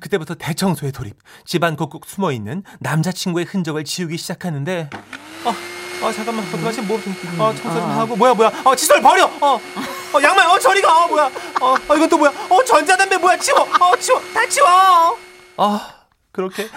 그때부터 0.00 0.34
대청소에 0.34 0.92
돌입. 0.92 1.16
집안 1.44 1.76
곳곳 1.76 2.04
숨어 2.06 2.30
있는 2.30 2.62
남자친구의 2.78 3.46
흔적을 3.46 3.82
지우기 3.84 4.16
시작하는데 4.16 4.88
어, 5.44 6.06
어 6.06 6.12
잠깐만. 6.12 6.46
어떡하지? 6.46 6.82
뭐 6.82 7.00
좀, 7.00 7.12
어 7.40 7.52
청소 7.52 7.80
좀 7.80 7.90
하고. 7.90 8.14
뭐야 8.16 8.34
뭐야? 8.34 8.52
어 8.64 8.76
칫솔 8.76 9.02
버려! 9.02 9.26
어, 9.40 9.56
어 9.56 10.22
양말 10.22 10.46
어 10.48 10.58
저리 10.58 10.80
가! 10.80 11.04
어, 11.04 11.08
뭐야? 11.08 11.26
어, 11.60 11.74
어 11.88 11.96
이건 11.96 12.08
또 12.08 12.16
뭐야? 12.18 12.30
어 12.48 12.64
전자담배 12.64 13.18
뭐야? 13.18 13.38
치워! 13.38 13.60
어 13.62 13.96
치워! 13.98 14.20
다 14.32 14.46
치워! 14.48 14.68
아 15.56 15.94
그렇게 16.30 16.68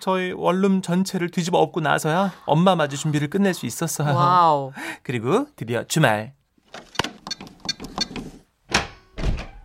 저희 0.00 0.30
원룸 0.32 0.80
전체를 0.82 1.30
뒤집어 1.30 1.58
엎고 1.58 1.80
나서야 1.80 2.32
엄마 2.46 2.76
맞이 2.76 2.96
준비를 2.96 3.30
끝낼 3.30 3.52
수 3.52 3.66
있었어요. 3.66 4.14
와우. 4.14 4.72
그리고 5.02 5.46
드디어 5.56 5.82
주말 5.84 6.34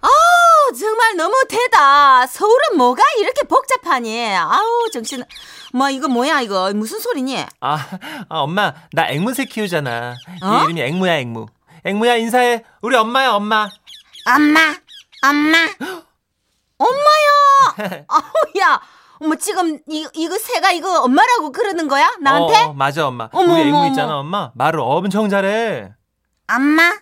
어, 0.02 0.76
정말 0.80 1.16
너무 1.18 1.33
되다. 1.48 2.28
서울은 2.28 2.78
뭐가 2.78 3.04
이렇게 3.20 3.48
복잡하니? 3.48 4.36
아우, 4.36 4.90
정신. 4.92 5.24
뭐, 5.74 5.90
이거 5.90 6.08
뭐야, 6.08 6.42
이거. 6.42 6.72
무슨 6.74 7.00
소리니? 7.00 7.38
아, 7.62 7.76
아, 8.30 8.40
엄마, 8.40 8.74
나 8.92 9.10
앵무새 9.10 9.46
키우잖아. 9.46 10.16
어? 10.44 10.60
얘 10.60 10.64
이름이 10.66 10.82
앵무야, 10.82 11.18
앵무. 11.20 11.46
앵무야, 11.86 12.16
인사해. 12.18 12.64
우리 12.82 12.96
엄마야, 12.96 13.32
엄마. 13.32 13.68
엄마 14.26 14.60
엄마 15.26 15.58
엄마야! 16.78 18.06
아우, 18.08 18.22
야. 18.60 18.82
어머, 19.20 19.36
지금, 19.36 19.80
이, 19.88 20.08
이거 20.14 20.38
새가 20.38 20.72
이거 20.72 21.02
엄마라고 21.02 21.52
그러는 21.52 21.88
거야? 21.88 22.12
나한테? 22.20 22.58
어, 22.64 22.74
맞아, 22.74 23.08
엄마. 23.08 23.30
어머, 23.32 23.54
우리 23.54 23.62
어머, 23.62 23.68
앵무 23.70 23.78
어머. 23.78 23.88
있잖아, 23.88 24.18
엄마. 24.20 24.52
말을 24.56 24.80
엄청 24.82 25.30
잘해. 25.30 25.92
엄마 26.52 26.94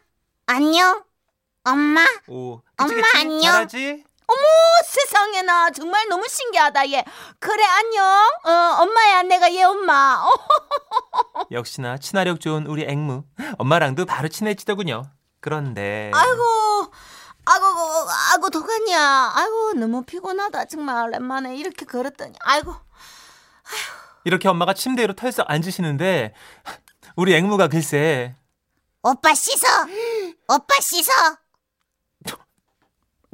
안녕 0.46 1.02
엄마 1.64 2.06
오, 2.28 2.62
엄마, 2.78 2.88
그치, 2.88 3.02
그치? 3.02 3.18
안녕. 3.18 3.42
잘하지? 3.42 4.04
어, 4.32 4.84
세상에나. 4.86 5.72
정말 5.72 6.08
너무 6.08 6.28
신기하다, 6.28 6.90
얘. 6.92 7.04
그래, 7.40 7.64
안녕. 7.64 8.06
어, 8.44 8.82
엄마야, 8.82 9.24
내가 9.24 9.54
얘 9.54 9.64
엄마. 9.64 10.24
어, 10.24 10.30
역시나 11.52 11.98
친화력 11.98 12.40
좋은 12.40 12.66
우리 12.68 12.84
앵무. 12.88 13.24
엄마랑도 13.58 14.06
바로 14.06 14.28
친해지더군요. 14.30 15.04
그런데. 15.40 16.12
아이고, 16.14 16.92
아이고, 17.46 17.66
아이고, 18.34 18.50
도가니야. 18.50 19.32
아이고, 19.36 19.74
너무 19.74 20.04
피곤하다. 20.04 20.66
정말 20.66 21.08
오랜만에 21.08 21.56
이렇게 21.56 21.86
걸었더니. 21.86 22.34
아이고. 22.42 22.76
이렇게 24.24 24.48
엄마가 24.48 24.74
침대 24.74 25.04
위로 25.04 25.14
털썩 25.14 25.50
앉으시는데, 25.50 26.34
우리 27.16 27.36
앵무가 27.36 27.68
글쎄, 27.68 28.36
오빠 29.04 29.34
씻어. 29.34 29.68
오빠 30.48 30.80
씻어. 30.80 31.12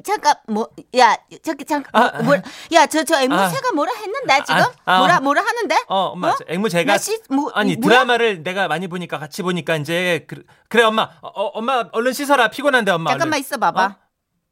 잠깐 0.03 0.35
뭐야 0.47 1.17
저기 1.43 1.65
잠깐 1.65 1.89
아, 1.95 2.21
뭐, 2.21 2.35
야저 2.71 3.03
저 3.03 3.15
아. 3.15 3.21
앵무새가 3.23 3.71
뭐라 3.73 3.91
했는데 3.95 4.43
지금 4.45 4.61
아, 4.61 4.71
아. 4.85 4.99
뭐라 4.99 5.19
뭐라 5.21 5.41
하는데 5.41 5.75
어, 5.87 5.95
엄마, 6.11 6.29
어? 6.29 6.35
저 6.37 6.45
앵무 6.47 6.69
제가 6.69 6.91
나 6.93 6.97
씻- 6.99 7.23
뭐, 7.29 7.51
아니 7.55 7.75
뭐야? 7.75 7.95
드라마를 7.95 8.43
내가 8.43 8.67
많이 8.67 8.87
보니까 8.87 9.17
같이 9.17 9.41
보니까 9.41 9.75
이제 9.77 10.23
그, 10.27 10.43
그래 10.69 10.83
엄마, 10.83 11.09
어, 11.21 11.27
어, 11.27 11.45
엄마 11.57 11.83
얼른 11.91 12.13
씻어라 12.13 12.49
피곤한데 12.49 12.91
엄마. 12.91 13.09
잠깐만 13.09 13.33
얼른. 13.37 13.41
있어 13.41 13.57
봐봐 13.57 13.83
어? 13.85 13.95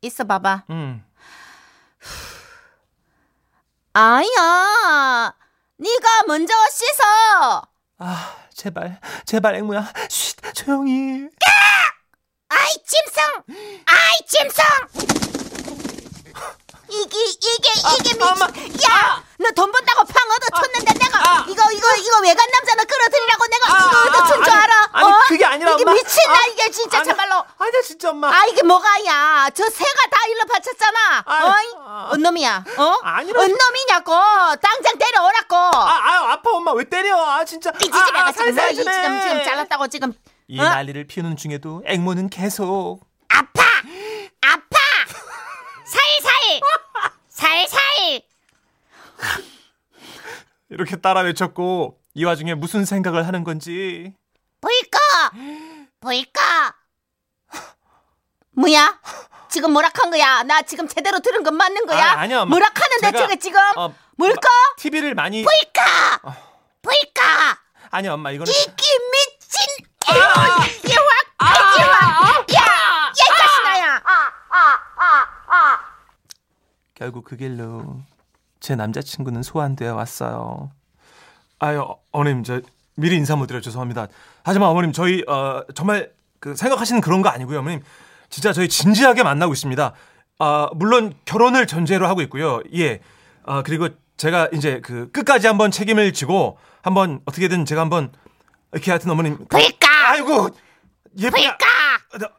있어 0.01 0.23
봐봐 0.23 0.63
음. 0.71 1.05
아야 3.93 5.33
네가 5.77 6.23
먼저 6.27 6.53
씻어 6.71 7.61
아 7.99 8.35
제발 8.53 8.99
제발 9.25 9.55
앵무야, 9.55 9.91
쉿 10.09 10.53
조용히. 10.55 11.27
아이 12.55 12.71
짐승. 12.85 13.23
아이 13.85 14.25
짐승. 14.27 14.63
이게 16.87 17.17
이게 17.19 17.69
이게 17.99 18.23
아, 18.23 18.31
엄마. 18.31 18.47
미친 18.47 18.79
야너 18.89 19.51
돈 19.55 19.71
번다고 19.71 20.03
팡 20.05 20.29
얻어 20.31 20.61
쳤는데 20.61 20.93
내가 20.93 21.17
아. 21.19 21.45
이거 21.47 21.71
이거 21.71 21.95
이거 21.97 22.19
외간 22.21 22.47
남자나 22.49 22.83
끌어들이라고 22.83 23.45
내가 23.47 23.73
아, 23.73 23.79
이거 23.79 24.01
얻어 24.01 24.33
준줄 24.33 24.53
아니, 24.53 24.63
알아 24.63 24.89
아니, 24.93 25.07
어? 25.11 25.19
그게 25.27 25.45
아니라 25.45 25.71
이게 25.73 25.83
엄마. 25.83 25.93
미친나 25.93 26.33
아, 26.33 26.45
이게 26.47 26.71
진짜 26.71 26.99
아니, 26.99 27.07
참말로 27.09 27.43
아니야 27.57 27.81
진짜 27.83 28.09
엄마. 28.11 28.29
아 28.29 28.45
이게 28.45 28.61
뭐가야 28.63 29.49
저 29.53 29.67
새가 29.69 30.01
다 30.11 30.27
일러 30.27 30.45
바쳤잖아 30.45 31.23
아이, 31.25 31.43
어이 31.43 31.73
아. 31.85 32.09
언놈이야 32.13 32.63
어 32.77 32.99
아니라- 33.03 33.41
언놈이냐고 33.41 34.11
당장 34.61 34.97
때려오라고 34.97 35.55
아, 35.55 35.89
아 35.89 36.31
아파 36.33 36.51
엄마 36.51 36.71
왜 36.73 36.83
때려? 36.87 37.17
아 37.19 37.43
진짜. 37.43 37.71
이 37.75 37.79
지지배가 37.79 38.19
아, 38.25 38.27
아, 38.27 38.31
지금 38.31 38.49
이 38.69 38.75
지금 38.75 38.91
해. 38.93 39.21
지금 39.21 39.43
잘랐다고 39.43 39.87
지금 39.87 40.13
이 40.47 40.59
어? 40.59 40.63
난리를 40.63 41.05
피우는 41.05 41.37
중에도 41.37 41.81
앵무는 41.85 42.29
계속 42.29 42.99
아파. 43.29 43.63
아파. 44.41 44.77
살살. 45.85 46.61
살살. 47.29 48.21
이렇게 50.69 50.95
따라 50.97 51.21
외쳤고 51.21 51.99
이 52.13 52.23
와중에 52.25 52.53
무슨 52.53 52.85
생각을 52.85 53.25
하는 53.27 53.43
건지 53.43 54.13
보일까? 54.61 54.99
보일까? 55.99 56.75
뭐야 58.51 58.99
지금 59.49 59.73
뭐락한 59.73 60.11
거야 60.11 60.43
나 60.43 60.61
지금 60.61 60.87
제대로 60.87 61.19
들은 61.19 61.43
건 61.43 61.55
맞는 61.55 61.85
거야 61.85 62.13
아, 62.13 62.19
아니요, 62.21 62.39
엄마. 62.41 62.49
뭐락하는 62.51 62.97
데 63.01 63.11
제가, 63.11 63.35
지금 63.35 63.59
어, 63.75 63.93
뭘까 64.17 64.47
TV를 64.77 65.13
많이 65.13 65.43
보일까? 65.43 66.21
보일까? 66.81 67.59
아니 67.91 68.07
엄마 68.07 68.31
이거는 68.31 68.51
이게 68.51 68.71
미친 68.71 69.24
이게 70.07 70.19
확 70.19 70.69
이게 70.83 70.95
확야야 71.83 73.11
이 73.11 73.21
자식아야 73.37 74.01
결국 76.93 77.25
그 77.25 77.35
길로 77.35 78.01
제 78.59 78.75
남자친구는 78.75 79.43
소환되어 79.43 79.93
왔어요. 79.95 80.71
아유 81.59 81.81
어, 81.81 81.97
어머님 82.11 82.43
저 82.43 82.61
미리 82.95 83.15
인사 83.17 83.35
못 83.35 83.47
드려 83.47 83.59
죄송합니다. 83.61 84.07
하지만 84.43 84.69
어머님 84.69 84.91
저희 84.91 85.23
어, 85.27 85.63
정말 85.75 86.11
그 86.39 86.55
생각하시는 86.55 87.01
그런 87.01 87.21
거 87.21 87.29
아니고요 87.29 87.59
어머님 87.59 87.81
진짜 88.29 88.53
저희 88.53 88.69
진지하게 88.69 89.23
만나고 89.23 89.53
있습니다. 89.53 89.93
아 90.39 90.69
물론 90.73 91.13
결혼을 91.25 91.67
전제로 91.67 92.07
하고 92.07 92.21
있고요. 92.21 92.61
예. 92.75 92.99
아 93.45 93.61
그리고 93.63 93.89
제가 94.17 94.49
이제 94.53 94.79
그 94.81 95.11
끝까지 95.11 95.47
한번 95.47 95.71
책임을 95.71 96.13
지고 96.13 96.57
한번 96.81 97.19
어떻게든 97.25 97.65
제가 97.65 97.81
한번 97.81 98.11
이렇게 98.73 98.91
하여튼 98.91 99.11
어머님 99.11 99.37
보일까? 99.47 99.84
아이고 100.09 100.49
예쁘게 101.17 101.41
보일까? 101.47 101.65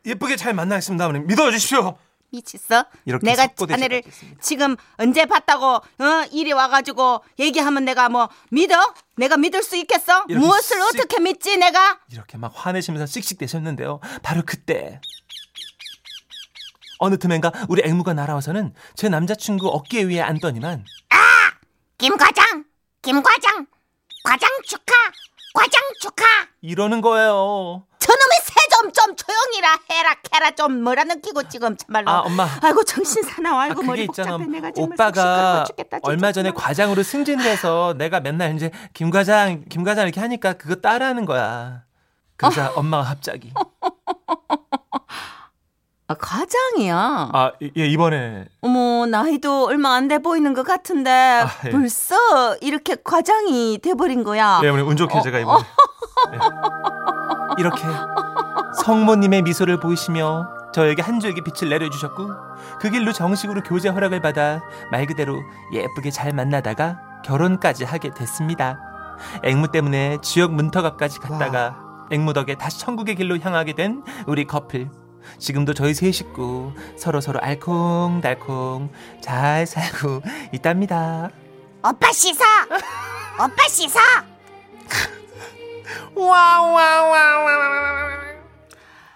예쁘게 0.05 0.37
잘 0.37 0.55
만나겠습니다 0.55 1.07
어머님 1.07 1.26
믿어주십시오. 1.26 1.98
미쳤어? 2.31 2.85
내가 3.22 3.44
않겠습니다. 3.44 4.40
지금 4.42 4.76
언제 4.98 5.24
봤다고 5.26 5.66
어 5.76 5.83
이리 6.33 6.52
와가지고 6.52 7.22
얘기하면 7.38 7.85
내가 7.85 8.09
뭐 8.09 8.29
믿어? 8.50 8.94
내가 9.16 9.37
믿을 9.37 9.62
수 9.62 9.76
있겠어? 9.76 10.24
무엇을 10.29 10.76
씩- 10.76 10.83
어떻게 11.00 11.20
믿지 11.20 11.57
내가? 11.57 11.98
이렇게 12.12 12.37
막 12.37 12.52
화내시면서 12.55 13.07
씩씩대셨는데요. 13.07 14.00
바로 14.22 14.42
그때 14.44 15.00
어느 16.98 17.18
틈엔가 17.18 17.52
우리 17.68 17.83
앵무가 17.85 18.12
날아와서는 18.14 18.74
제 18.94 19.09
남자친구 19.09 19.68
어깨 19.68 20.02
위에 20.02 20.20
앉더니만 20.20 20.85
김 21.98 22.16
과장. 22.18 22.64
김 23.02 23.22
과장. 23.22 23.66
과장 24.24 24.50
축하. 24.66 24.92
과장 25.57 25.81
축하. 26.01 26.25
이러는 26.61 27.01
거예요. 27.01 27.85
저놈의 27.99 28.38
새 28.45 28.55
좀 28.71 28.92
좀 28.92 29.16
조용히라 29.16 29.79
해라 29.90 30.14
캐라 30.23 30.51
좀 30.53 30.83
뭐라 30.83 31.05
느끼고 31.05 31.49
지금 31.49 31.77
참말로 31.77 32.11
아 32.11 32.21
엄마 32.21 32.47
아이고 32.62 32.85
정신 32.85 33.23
사나워 33.23 33.59
아, 33.59 33.62
아이고 33.62 33.77
그게 33.77 33.87
머리 33.87 34.05
있잖아. 34.05 34.33
복잡해 34.37 34.51
내가 34.53 34.71
정말 34.71 34.95
오빠가 34.95 35.64
죽겠다. 35.64 35.99
얼마 36.03 36.31
전에 36.33 36.51
과장으로 36.51 37.03
승진해서 37.03 37.95
내가 37.97 38.21
맨날 38.21 38.55
이제 38.55 38.71
김 38.92 39.11
과장, 39.11 39.64
김 39.69 39.83
과장 39.83 40.05
이렇게 40.05 40.21
하니까 40.21 40.53
그거 40.55 40.75
따라하는 40.77 41.25
거야. 41.25 41.85
그러자 42.37 42.73
엄마가 42.77 43.05
갑자기 43.05 43.51
아, 46.09 46.14
과장이야 46.14 47.31
아 47.33 47.51
예 47.77 47.87
이번에 47.87 48.47
어머 48.61 49.07
나이도 49.07 49.66
얼마 49.66 49.95
안 49.95 50.07
돼 50.09 50.19
보이는 50.19 50.55
것 50.55 50.64
같은데 50.64 51.45
예. 51.64 51.71
벌써 51.71 52.14
이렇게 52.61 52.97
과장이 53.03 53.79
돼버린 53.83 54.23
거야 54.23 54.61
예 54.62 54.69
어머님 54.69 54.87
운 54.88 54.97
좋게 54.97 55.21
제가 55.23 55.38
이번에 55.40 55.64
이렇게 57.59 57.83
성모님의 58.85 59.42
미소를 59.42 59.81
보이시며 59.81 60.49
저에게 60.73 61.03
한 61.03 61.19
줄기 61.21 61.40
빛을 61.42 61.71
내려주셨고 61.71 62.31
그 62.81 62.90
길로 62.90 63.12
정식으로 63.12 63.62
교제 63.62 63.88
허락을 63.88 64.21
받아 64.21 64.62
말 64.92 65.07
그대로 65.07 65.40
예쁘게 65.73 66.11
잘 66.11 66.33
만나다가 66.33 67.01
결혼까지 67.25 67.85
하게 67.85 68.11
됐습니다. 68.11 68.79
앵무 69.42 69.73
때문에 69.73 70.19
지역 70.23 70.53
문터갑까지 70.53 71.19
갔다가 71.21 71.77
앵무 72.11 72.33
덕에 72.35 72.55
다시 72.57 72.79
천국의 72.81 73.16
길로 73.16 73.38
향하게 73.38 73.73
된 73.73 74.05
우리 74.27 74.45
커플. 74.47 74.88
지금도 75.39 75.75
저희 75.75 75.95
세 75.95 76.11
식구 76.12 76.73
서로 76.97 77.21
서로 77.21 77.41
알콩달콩 77.41 78.91
잘 79.21 79.67
살고 79.67 80.23
있답니다. 80.53 81.31
오빠 81.85 82.12
씻어. 82.12 82.45
오빠 83.35 83.69
씻어. 83.69 83.99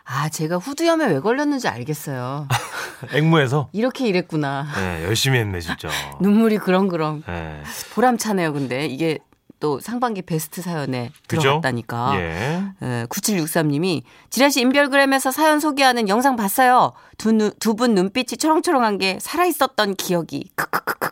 아 0.04 0.28
제가 0.28 0.56
후두염에 0.56 1.06
왜 1.06 1.20
걸렸는지 1.20 1.68
알겠어요 1.68 2.48
앵무에서 3.14 3.68
이렇게 3.72 4.08
이랬구나 4.08 4.66
예 4.78 5.04
열심히 5.04 5.38
했네 5.38 5.60
진짜. 5.60 5.88
눈물이 6.20 6.58
그렁그렁 6.58 7.22
예. 7.28 7.62
보람차네요 7.94 8.52
근데 8.52 8.86
이게 8.86 9.18
또 9.60 9.78
상반기 9.78 10.22
베스트 10.22 10.62
사연에 10.62 11.10
그죠? 11.28 11.42
들어갔다니까 11.42 12.12
예. 12.16 12.62
에, 12.82 13.06
9763님이 13.06 14.02
지라시 14.30 14.60
인별그램에서 14.62 15.30
사연 15.30 15.60
소개하는 15.60 16.08
영상 16.08 16.34
봤어요. 16.36 16.92
두 17.18 17.74
분 17.74 17.94
눈빛이 17.94 18.38
초롱초롱한 18.38 18.98
게 18.98 19.18
살아 19.20 19.44
있었던 19.44 19.94
기억이. 19.94 20.50
크크크크. 20.56 21.10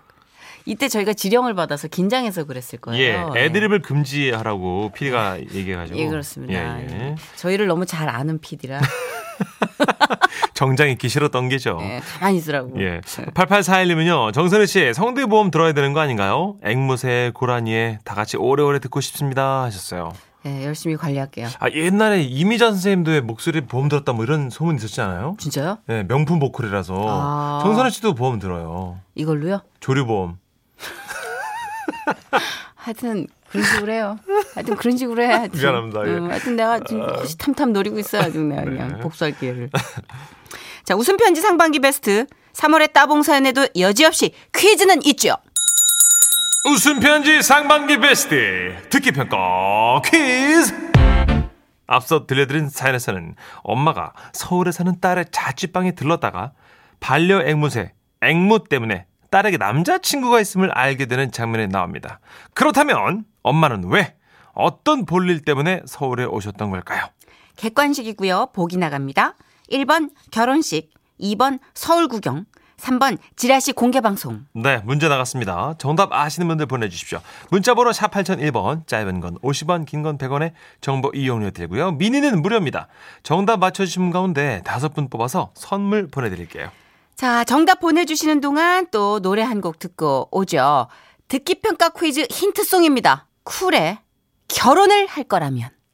이때 0.65 0.89
저희가 0.89 1.13
지령을 1.15 1.55
받아서 1.55 1.89
긴장해서 1.89 2.45
그랬을 2.45 2.79
거예요. 2.81 3.33
예, 3.35 3.45
애드립을 3.45 3.81
금지하라고 3.81 4.93
PD가 4.95 5.39
얘기해가지고. 5.41 5.99
예, 5.99 6.09
그렇습니다. 6.09 6.55
예, 6.81 6.87
예. 6.91 7.15
저희를 7.37 7.67
너무 7.69 7.87
잘 7.87 8.09
아는 8.11 8.39
PD라 8.39 8.81
정장 10.55 10.91
입기 10.91 11.09
싫었던 11.09 11.49
게죠. 11.49 11.79
예, 11.83 12.01
가만히 12.01 12.39
있으라고. 12.39 12.73
예. 12.81 13.01
8841님은요, 13.35 14.33
정선희 14.33 14.67
씨, 14.67 14.93
성대보험 14.95 15.51
들어야 15.51 15.73
되는 15.73 15.93
거 15.93 16.01
아닌가요? 16.01 16.57
앵무새, 16.63 17.33
고라니에 17.35 17.99
다 18.05 18.15
같이 18.15 18.37
오래오래 18.37 18.79
듣고 18.81 19.01
싶습니다. 19.01 19.63
하셨어요. 19.63 20.13
예, 20.47 20.65
열심히 20.65 20.97
관리할게요. 20.97 21.49
아, 21.59 21.69
옛날에 21.71 22.23
이미자 22.23 22.71
선생님도 22.71 23.23
목소리 23.23 23.61
보험 23.63 23.89
들었다 23.89 24.13
뭐 24.13 24.25
이런 24.25 24.51
소문 24.51 24.77
있었지 24.77 25.01
않아요? 25.01 25.37
진짜요? 25.39 25.79
예, 25.89 26.05
명품 26.05 26.39
보컬이라서. 26.39 26.95
아. 27.07 27.61
정선희 27.63 27.91
씨도 27.91 28.15
보험 28.15 28.39
들어요. 28.39 28.99
이걸로요? 29.15 29.61
조류보험. 29.81 30.39
하여튼 32.77 33.27
그런 33.51 33.65
식으로 33.65 33.93
해요. 33.93 34.19
하여튼 34.55 34.77
그런 34.77 34.97
식으로 34.97 35.23
해. 35.23 35.27
하여튼. 35.27 35.59
미안합니다. 35.61 36.07
예. 36.07 36.11
음, 36.13 36.31
하여튼 36.31 36.57
내가 36.57 36.81
지금 36.81 37.03
호시탐탐 37.03 37.73
노리고 37.73 37.99
있어요. 37.99 38.25
지금 38.31 38.49
내가 38.51 38.63
그냥 38.65 38.89
네. 38.89 38.99
복수할 39.01 39.37
기회를. 39.39 39.71
자, 40.85 40.95
웃음 40.95 41.17
편지 41.17 41.41
상반기 41.41 41.79
베스트 41.81 42.27
3월의 42.55 42.93
따봉 42.93 43.23
사연에도 43.23 43.67
여지없이 43.79 44.33
퀴즈는 44.55 45.03
있죠. 45.07 45.35
웃음 46.65 47.01
편지 47.01 47.43
상반기 47.43 47.99
베스트 47.99 48.75
듣기 48.91 49.13
평가 49.13 50.01
퀴즈. 50.05 50.75
앞서 51.87 52.27
들려드린 52.27 52.69
사연에서는 52.69 53.35
엄마가 53.63 54.13
서울에 54.33 54.73
사는 54.73 55.01
딸의 55.01 55.27
자취방에 55.31 55.93
들렀다가 55.93 56.53
반려 57.01 57.43
앵무새 57.43 57.93
앵무 58.21 58.65
때문에 58.69 59.07
딸에게 59.31 59.57
남자친구가 59.59 60.41
있음을 60.41 60.71
알게 60.73 61.07
되는 61.07 61.31
장면이 61.31 61.69
나옵니다. 61.69 62.21
그렇다면 62.55 63.25
엄마는 63.43 63.85
왜 63.91 64.15
어떤 64.55 65.05
볼일 65.07 65.45
때문에 65.45 65.83
서울에 65.87 66.25
오셨던 66.25 66.71
걸까요? 66.71 67.07
객관식이고요. 67.57 68.49
보기 68.53 68.77
나갑니다. 68.77 69.35
1번 69.71 70.11
결혼식, 70.31 70.91
2번 71.21 71.59
서울 71.75 72.09
구경, 72.09 72.45
3번 72.79 73.19
지라시 73.37 73.73
공개 73.73 74.01
방송. 74.01 74.47
네, 74.53 74.79
문제 74.85 75.09
나갔습니다. 75.09 75.75
정답 75.79 76.13
아시는 76.13 76.47
분들 76.47 76.67
보내 76.67 76.89
주십시오. 76.89 77.19
문자 77.51 77.75
번호 77.75 77.93
샵 77.93 78.13
8001번, 78.13 78.87
짧은 78.87 79.21
건 79.21 79.37
50원, 79.39 79.85
긴 79.85 80.03
건 80.03 80.17
100원에 80.17 80.53
정보 80.81 81.11
이용료 81.13 81.51
들고요. 81.51 81.93
미니는 81.93 82.41
무료입니다. 82.41 82.87
정답 83.25 83.59
맞춰 83.59 83.85
주신 83.85 84.03
분 84.03 84.11
가운데 84.13 84.63
다섯 84.65 84.95
분 84.95 85.09
뽑아서 85.11 85.51
선물 85.55 86.07
보내 86.09 86.31
드릴게요. 86.31 86.71
자, 87.19 87.43
정답 87.43 87.81
보내주시는 87.81 88.41
동안 88.41 88.87
또 88.93 89.19
노래 89.19 89.43
한 89.43 89.61
곡 89.61 89.81
듣고 89.81 90.29
오죠. 90.31 90.87
듣기 91.27 91.57
평가 91.61 91.89
퀴즈 91.89 92.25
힌트송입니다. 92.31 93.27
쿨의 93.43 93.99
결혼을 94.47 95.09
할 95.09 95.25
거라면. 95.25 95.69